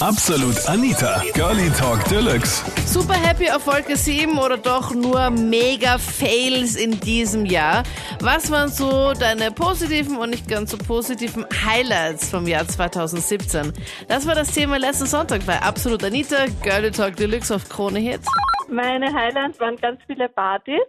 [0.00, 2.62] Absolut Anita, Girlie Talk Deluxe.
[2.86, 7.82] Super happy auf Wolke 7 oder doch nur mega Fails in diesem Jahr?
[8.20, 13.72] Was waren so deine positiven und nicht ganz so positiven Highlights vom Jahr 2017?
[14.06, 18.28] Das war das Thema letzten Sonntag bei Absolut Anita, Girlie Talk Deluxe auf Krone Hits.
[18.68, 20.82] Meine Highlights waren ganz viele Partys.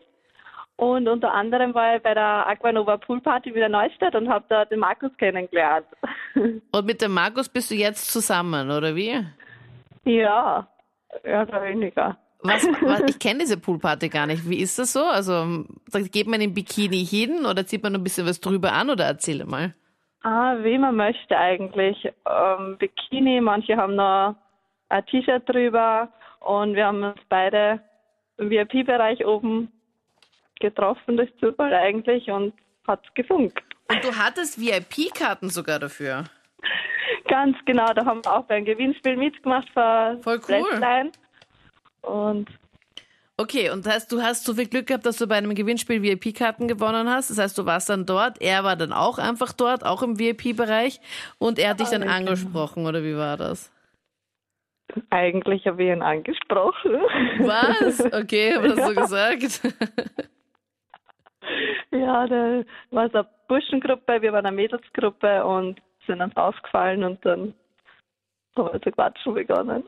[0.78, 4.64] Und unter anderem war ich bei der Aquanova Pool Party wieder Neustadt und habe da
[4.64, 5.88] den Markus kennengelernt.
[6.36, 9.26] Und mit dem Markus bist du jetzt zusammen, oder wie?
[10.06, 10.68] Ja,
[11.26, 12.16] ja, oder weniger.
[12.44, 14.48] Was, was, ich kenne diese Poolparty gar nicht.
[14.48, 15.04] Wie ist das so?
[15.04, 15.66] Also
[16.12, 19.46] geht man im Bikini hin oder zieht man ein bisschen was drüber an oder erzähle
[19.46, 19.74] mal?
[20.22, 21.98] Ah, wie man möchte eigentlich.
[22.30, 24.36] Ähm, Bikini, manche haben noch
[24.90, 26.10] ein T-Shirt drüber
[26.40, 27.82] und wir haben uns beide
[28.38, 29.72] im VIP-Bereich oben
[30.60, 32.54] getroffen durch Zufall eigentlich und
[32.88, 33.62] hat gefunkt.
[33.90, 36.26] Und du hattest VIP-Karten sogar dafür?
[37.28, 40.66] Ganz genau, da haben wir auch beim Gewinnspiel mitgemacht für Voll cool.
[40.78, 41.12] Flatline.
[42.02, 42.50] Und
[43.40, 46.02] Okay, und das heißt, du hast so viel Glück gehabt, dass du bei einem Gewinnspiel
[46.02, 47.30] VIP-Karten gewonnen hast.
[47.30, 51.00] Das heißt, du warst dann dort, er war dann auch einfach dort, auch im VIP-Bereich
[51.38, 53.72] und er hat dich dann angesprochen, oder wie war das?
[55.10, 56.94] eigentlich habe ich ihn angesprochen.
[57.40, 58.00] Was?
[58.14, 59.62] Okay, haben wir das so gesagt?
[62.08, 67.26] Ja, da war so eine Burschengruppe, wir waren eine Mädelsgruppe und sind uns aufgefallen und
[67.26, 67.54] dann
[68.56, 69.84] haben wir zu quatschen begonnen.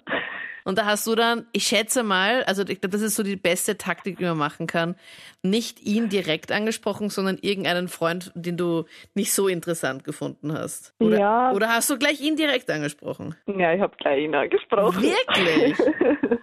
[0.65, 3.37] Und da hast du dann, ich schätze mal, also ich glaube, das ist so die
[3.37, 4.95] beste Taktik, die man machen kann,
[5.43, 8.83] nicht ihn direkt angesprochen, sondern irgendeinen Freund, den du
[9.15, 10.93] nicht so interessant gefunden hast.
[10.99, 11.51] Oder, Ja.
[11.53, 13.33] oder hast du gleich ihn direkt angesprochen?
[13.47, 15.01] Ja, ich habe gleich ihn angesprochen.
[15.01, 15.77] Wirklich?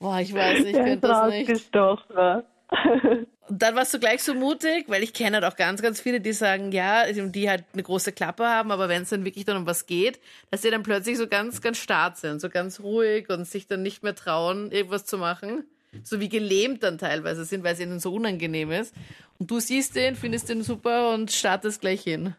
[0.00, 3.39] Boah, ich weiß nicht, ich könnte ist das nicht.
[3.50, 6.20] Und dann warst du gleich so mutig, weil ich kenne halt auch ganz, ganz viele,
[6.20, 9.56] die sagen, ja, die halt eine große Klappe haben, aber wenn es dann wirklich dann
[9.56, 10.20] um was geht,
[10.52, 13.82] dass die dann plötzlich so ganz, ganz stark sind, so ganz ruhig und sich dann
[13.82, 15.64] nicht mehr trauen, irgendwas zu machen.
[16.04, 18.94] So wie gelähmt dann teilweise sind, weil es ihnen so unangenehm ist.
[19.40, 22.36] Und du siehst den, findest den super und startest gleich hin.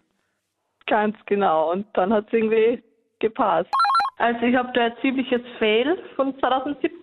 [0.88, 1.74] Ganz genau.
[1.74, 2.81] Und dann hat es irgendwie
[3.19, 3.69] gepasst.
[4.18, 6.94] Also ich habe da ein ziemliches Fail von 2017.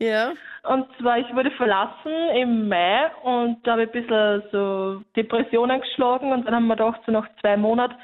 [0.00, 0.32] Ja.
[0.64, 5.80] Und zwar, ich wurde verlassen im Mai und da habe ich ein bisschen so Depressionen
[5.80, 7.96] geschlagen und dann haben wir gedacht, so nach zwei Monaten,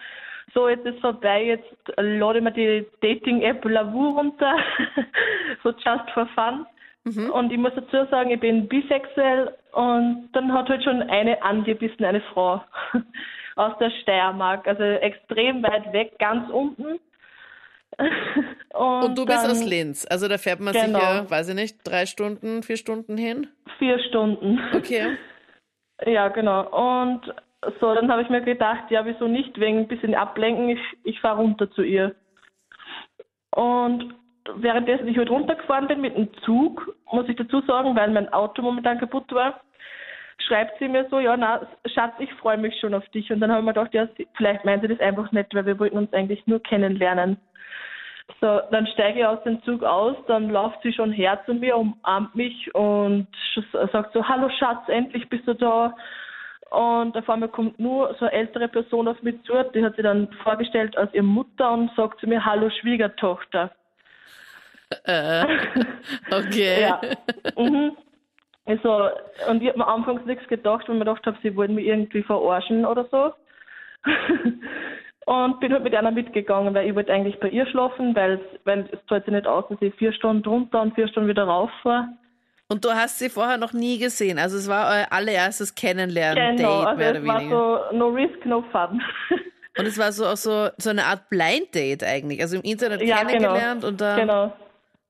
[0.55, 4.57] so jetzt ist vorbei, jetzt lade ich mir die Dating-App Lavu runter,
[5.63, 6.67] so just for fun.
[7.33, 12.05] Und ich muss dazu sagen, ich bin bisexuell und dann hat halt schon eine angebissen,
[12.05, 12.63] eine Frau
[13.57, 16.99] aus der Steiermark, also extrem weit weg, ganz unten.
[18.75, 20.07] Und, Und du bist dann aus Linz.
[20.09, 20.99] Also da fährt man Genau.
[20.99, 23.49] sicher, weiß ich nicht, drei Stunden, vier Stunden hin.
[23.79, 24.61] Vier Stunden.
[24.75, 25.17] Okay.
[26.07, 26.61] Ja, genau.
[27.09, 27.23] Und
[27.81, 31.21] so, dann habe ich mir gedacht, ja, wieso nicht, wegen ein bisschen ablenken, ich, ich
[31.21, 32.15] fahre runter zu ihr.
[33.51, 34.15] Und
[34.55, 38.63] währenddessen ich halt runtergefahren bin mit dem Zug, muss ich dazu sagen, weil mein Auto
[38.63, 39.61] momentan kaputt war,
[40.47, 43.31] schreibt sie mir so, ja, na, Schatz, ich freue mich schon auf dich.
[43.33, 45.81] Und dann habe ich mir gedacht, ja, vielleicht meint sie das einfach nicht, weil wir
[45.81, 47.39] wollten uns eigentlich nur kennenlernen.
[48.41, 51.77] So, dann steige ich aus dem Zug aus, dann läuft sie schon her zu mir,
[51.77, 53.27] umarmt mich und
[53.93, 55.95] sagt so, hallo Schatz, endlich bist du da.
[56.71, 60.03] Und auf einmal kommt nur so eine ältere Person auf mich zu, die hat sie
[60.03, 63.73] dann vorgestellt als ihre Mutter und sagt zu mir, hallo Schwiegertochter.
[65.05, 65.45] Äh,
[66.31, 66.83] okay.
[66.83, 67.01] Ja.
[67.57, 67.97] mhm.
[68.67, 69.09] Also,
[69.49, 71.87] und ich habe mir anfangs nichts gedacht, weil ich mir gedacht habe, sie wollen mich
[71.87, 73.33] irgendwie verarschen oder so.
[75.29, 78.99] und bin halt mit einer mitgegangen, weil ich wollte eigentlich bei ihr schlafen, weil, es
[79.09, 82.09] zahlt sich nicht aus, dass ich vier Stunden runter und vier Stunden wieder rauf fahre.
[82.69, 84.39] Und du hast sie vorher noch nie gesehen.
[84.39, 87.89] Also es war euer allererstes Kennenlernen-Date, Genau, also mehr oder es war weniger.
[87.91, 89.03] so no risk, no fun.
[89.79, 92.41] Und es war so auch so, so eine Art Blind-Date eigentlich.
[92.41, 93.87] Also im Internet ja, kennengelernt genau.
[93.87, 94.19] und dann.
[94.19, 94.53] Genau.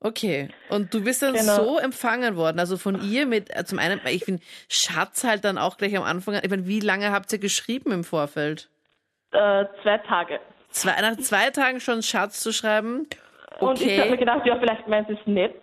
[0.01, 0.49] Okay.
[0.69, 1.57] Und du bist dann Genau.
[1.57, 2.59] so empfangen worden.
[2.61, 6.05] Also von ihr mit, äh, zum einen, ich finde, Schatz halt dann auch gleich am
[6.05, 6.35] Anfang.
[6.43, 8.69] Ich meine, wie lange habt ihr geschrieben im Vorfeld?
[9.33, 10.41] Äh, zwei Tage.
[10.71, 13.07] Zwei, nach zwei Tagen schon Schatz zu schreiben?
[13.61, 14.17] Und ich habe mir Okay.
[14.19, 15.55] gedacht, ja, vielleicht meint es nett.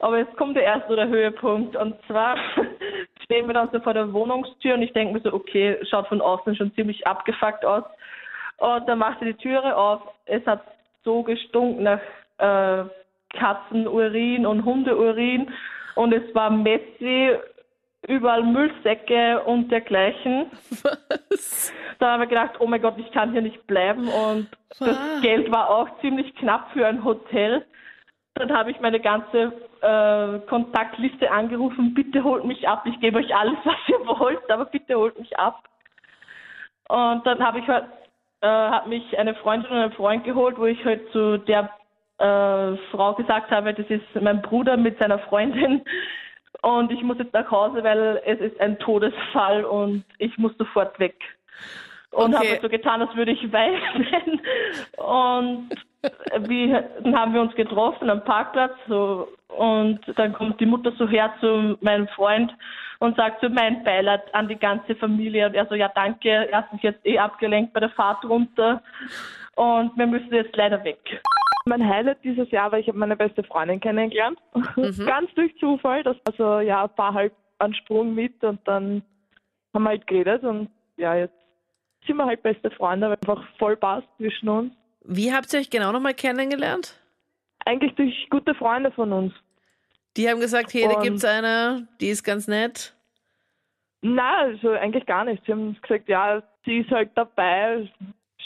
[0.00, 1.76] Aber jetzt kommt ja erst so der Höhepunkt.
[1.76, 2.36] Und zwar
[3.24, 6.20] stehen wir dann so vor der Wohnungstür und ich denke mir so, okay, schaut von
[6.20, 7.84] außen schon ziemlich abgefuckt aus.
[8.58, 10.02] Und dann macht sie die Türe auf.
[10.26, 10.62] Es hat
[11.04, 12.00] so gestunken nach
[12.38, 12.84] äh,
[13.38, 15.52] Katzenurin und Hundeurin.
[15.94, 17.30] Und es war messy,
[18.06, 20.46] überall Müllsäcke und dergleichen.
[20.82, 21.72] Was?
[21.98, 24.08] Da habe ich gedacht, oh mein Gott, ich kann hier nicht bleiben.
[24.08, 24.48] Und
[24.78, 25.20] das Ah.
[25.20, 27.64] Geld war auch ziemlich knapp für ein Hotel.
[28.34, 33.34] Dann habe ich meine ganze äh, Kontaktliste angerufen, bitte holt mich ab, ich gebe euch
[33.34, 35.64] alles, was ihr wollt, aber bitte holt mich ab.
[36.88, 37.86] Und dann habe ich halt,
[38.40, 41.70] äh, hat mich eine Freundin und ein Freund geholt, wo ich halt zu der
[42.18, 45.82] äh, Frau gesagt habe, das ist mein Bruder mit seiner Freundin
[46.62, 50.98] und ich muss jetzt nach Hause, weil es ist ein Todesfall und ich muss sofort
[50.98, 51.16] weg.
[52.10, 52.52] Und Okay.
[52.52, 54.40] habe so getan, als würde ich weinen.
[54.96, 55.68] Und
[56.48, 56.72] wie,
[57.02, 61.32] dann haben wir uns getroffen am Parkplatz so, und dann kommt die Mutter so her
[61.40, 62.54] zu meinem Freund
[63.00, 65.46] und sagt so mein Beileid an die ganze Familie.
[65.46, 68.82] Und er so, ja danke, er hat sich jetzt eh abgelenkt bei der Fahrt runter
[69.56, 71.20] und wir müssen jetzt leider weg.
[71.68, 74.38] Mein Highlight dieses Jahr war, ich habe meine beste Freundin kennengelernt.
[75.06, 76.02] Ganz durch Zufall.
[76.02, 79.02] Das war so, ja, war halt ein Sprung mit und dann
[79.74, 81.34] haben wir halt geredet und ja, jetzt
[82.06, 84.74] sind wir halt beste Freunde, weil einfach voll passt zwischen uns.
[85.04, 86.94] Wie habt ihr euch genau nochmal kennengelernt?
[87.64, 89.32] Eigentlich durch gute Freunde von uns.
[90.16, 92.94] Die haben gesagt, hey, da Und- gibt's eine, die ist ganz nett.
[94.00, 95.44] Na, also eigentlich gar nicht.
[95.44, 97.90] Sie haben gesagt, ja, sie ist halt dabei,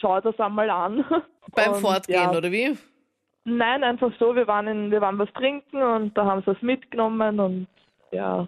[0.01, 1.05] schau das einmal an.
[1.55, 2.77] Beim Und, Fortgehen, ja, oder wie?
[3.45, 6.63] Nein, einfach so, wir waren in, wir waren was trinken und da haben sie was
[6.63, 7.67] mitgenommen und
[8.13, 8.47] ja.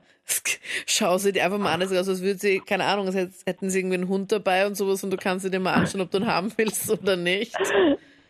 [0.87, 3.47] Schau sie dir einfach mal an, es aus, als würde sie, keine Ahnung, als hätt-
[3.47, 6.03] hätten sie irgendwie einen Hund dabei und sowas und du kannst sie dir mal anschauen,
[6.03, 7.57] ob du ihn haben willst oder nicht.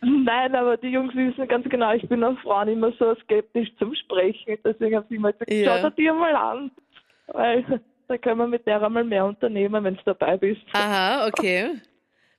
[0.01, 3.93] Nein, aber die Jungs wissen ganz genau, ich bin auf Frauen immer so skeptisch zum
[3.95, 4.57] Sprechen.
[4.63, 5.79] Deswegen habe ich immer gesagt, Ja.
[5.81, 6.71] schau dir die mal an.
[7.27, 10.61] Weil da können wir mit der einmal mehr unternehmen, wenn du dabei bist.
[10.73, 11.71] Aha, okay.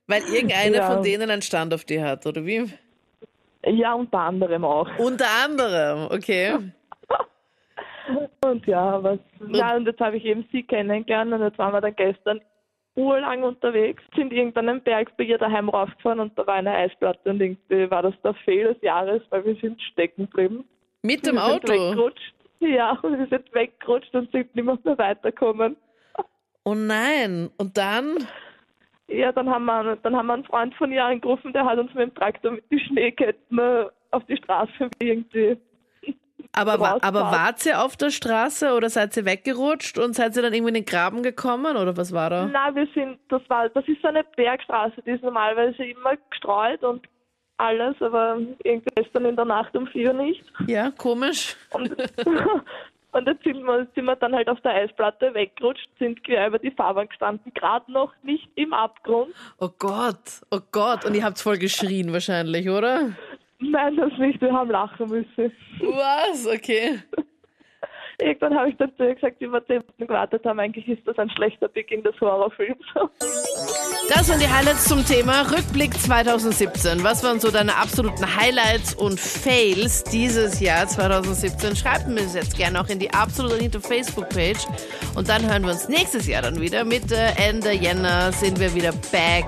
[0.07, 0.91] Weil irgendeiner Ja.
[0.91, 2.71] von denen einen Stand auf dir hat, oder wie?
[3.69, 4.89] Ja, unter anderem auch.
[4.97, 6.57] Unter anderem, okay.
[8.43, 9.19] Und ja, was,
[9.49, 12.39] ja, und jetzt habe ich eben sie kennengelernt und jetzt waren wir dann gestern
[12.95, 17.41] urlang unterwegs, sind irgendeinen Berg bei ihr daheim raufgefahren und da war eine Eisplatte und
[17.41, 20.65] irgendwie war das der Fehl des Jahres, weil wir sind stecken geblieben.
[21.03, 21.73] Mit dem Auto.
[22.59, 25.77] Ja, und wir sind weggerutscht und sind nicht mehr, mehr weitergekommen.
[26.63, 27.49] Oh nein.
[27.57, 28.17] Und dann?
[29.09, 31.93] Ja, dann haben, wir, dann haben wir einen Freund von ihr angerufen, der hat uns
[31.93, 35.57] mit dem Traktor mit den Schneeketten äh, auf die Straße irgendwie.
[36.53, 40.41] Aber, wa- aber wart ihr auf der Straße oder seid ihr weggerutscht und seid ihr
[40.41, 42.49] dann irgendwie in den Graben gekommen oder was war da?
[42.51, 46.83] Na, wir sind, das war, das ist so eine Bergstraße, die ist normalerweise immer gestreut
[46.83, 47.07] und
[47.57, 50.43] alles, aber irgendwie gestern in der Nacht um vier nicht.
[50.67, 51.55] Ja, komisch.
[51.71, 51.95] Und,
[53.17, 56.59] und jetzt sind wir, sind wir dann halt auf der Eisplatte weggerutscht, sind quer über
[56.59, 59.33] die Fahrbahn gestanden, gerade noch nicht im Abgrund.
[59.59, 61.03] Oh Gott, oh Gott.
[61.03, 63.11] Und ihr habt voll geschrien wahrscheinlich, oder?
[63.59, 65.51] Nein, das nicht, wir haben lachen müssen.
[65.81, 66.45] Was?
[66.45, 66.99] Okay.
[68.19, 71.07] Irgendwann habe ich dann zu ihr gesagt, wie wir zehn Minuten gewartet haben, eigentlich ist
[71.07, 72.85] das ein schlechter Beginn des Horrorfilms.
[74.09, 77.03] Das waren die Highlights zum Thema Rückblick 2017.
[77.03, 81.75] Was waren so deine absoluten Highlights und Fails dieses Jahr 2017?
[81.75, 84.59] Schreibt mir das jetzt gerne auch in die absolut Anita Facebook-Page.
[85.15, 86.85] Und dann hören wir uns nächstes Jahr dann wieder.
[86.85, 89.45] Mitte, Ende Jänner sind wir wieder back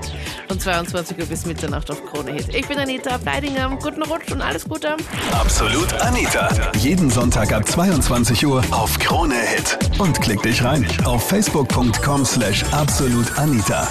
[0.50, 2.54] von 22 Uhr bis Mitternacht auf Krone Hit.
[2.54, 3.70] Ich bin Anita Bleidinger.
[3.82, 4.98] Guten Rutsch und alles Gute.
[5.32, 6.50] Absolut Anita.
[6.78, 9.80] Jeden Sonntag ab 22 Uhr auf Krone Hit.
[10.00, 13.88] Und klick dich rein auf facebook.com slash absolutanita.